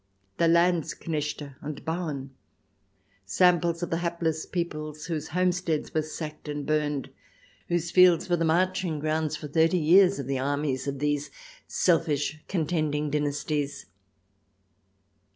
the 0.37 0.47
Lands 0.47 0.95
knechte 0.95 1.53
and 1.61 1.85
Bauern, 1.85 2.31
samples 3.23 3.83
of 3.83 3.91
the 3.91 3.97
hapless 3.97 4.47
peoples 4.47 5.05
whose 5.05 5.27
homesteads 5.27 5.93
were 5.93 6.01
sacked 6.01 6.47
and 6.47 6.65
burned, 6.65 7.11
whose 7.67 7.91
fields 7.91 8.27
were 8.27 8.35
the 8.37 8.43
marching 8.43 8.97
grounds 8.97 9.35
for 9.37 9.47
thirty 9.47 9.77
years 9.77 10.17
of 10.17 10.25
the 10.25 10.39
armies 10.39 10.87
of 10.87 10.97
these 10.97 11.29
selfish 11.67 12.43
contending 12.47 13.11
dynasties. 13.11 13.85